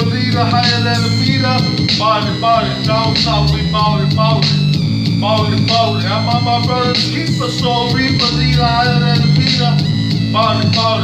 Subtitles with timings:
[0.00, 1.56] leader, higher than a meter.
[2.64, 3.64] It, down south, we.
[3.70, 6.10] Bought it, bought it.
[6.10, 9.72] I'm on my brother's keeper, soul reaper, leader, higher than a meter.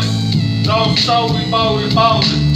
[0.03, 0.65] It.
[0.65, 1.45] Down south, we
[2.27, 2.51] it.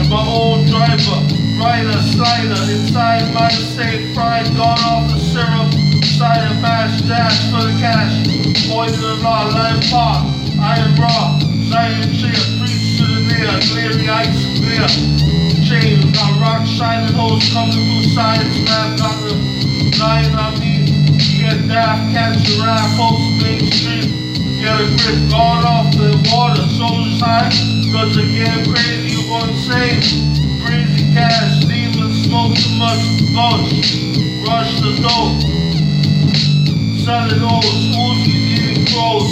[0.00, 1.20] And my own driver,
[1.60, 5.72] rider, slider, inside my safe, fried, gone off the syrup,
[6.04, 8.26] cider, mash, dash for the cash,
[8.68, 10.26] poison law, lime park,
[10.58, 11.33] iron raw,
[11.74, 12.30] Zion cheer,
[12.62, 14.86] preach to the near, clear ice clear,
[15.66, 19.34] chain, got rock shining holes coming through sides, man, got the
[19.98, 20.86] line on me,
[21.18, 24.06] get daft, catch rap, post Main Street,
[24.62, 27.50] get a grip, guard off the water, soldiers high,
[27.90, 29.98] cause again crazy, you gonna say,
[30.62, 33.02] breezy cash, demons smoke too much,
[33.34, 33.82] ghost,
[34.46, 35.42] rush the dope,
[37.02, 37.66] selling those,
[37.98, 38.30] Uzi
[38.62, 39.26] eating crows,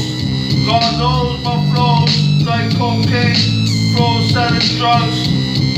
[0.67, 2.32] God knows my flows,
[4.53, 5.29] selling drugs,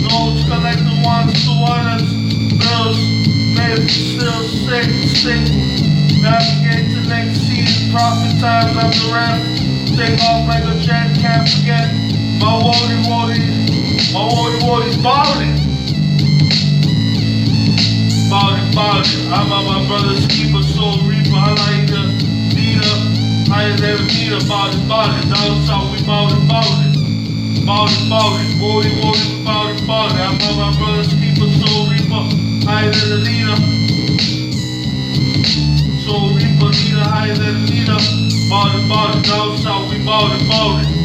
[0.03, 2.03] notes collecting ones to others,
[2.59, 2.99] bills,
[3.55, 5.43] maybe still sick, sick,
[6.23, 11.49] navigate to next season, profit times I'm the ref, take off like a jet, can't
[11.49, 11.93] forget,
[12.41, 13.47] my woody woody,
[14.13, 15.61] my woody woody's balling.
[18.31, 22.03] Balling, balling, I'm on my brother's keeper, soul reaper, I like the
[22.57, 26.94] leader, higher than a meter, balling, balling, down south we balling, balling.
[27.63, 32.27] Balling, balling, woody, woody, balling, balling, I'm on my brother's keeper, soul reaper,
[32.67, 33.57] higher than the leader.
[36.03, 38.01] Soul reaper, leader, higher than the leader,
[38.51, 41.04] balling, balling, down south we balling, balling.